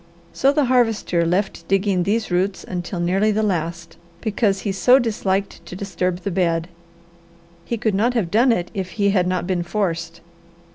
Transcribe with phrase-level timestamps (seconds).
[0.33, 5.63] So the Harvester left digging these roots until nearly the last, because he so disliked
[5.67, 6.69] to disturb the bed.
[7.65, 10.21] He could not have done it if he had not been forced.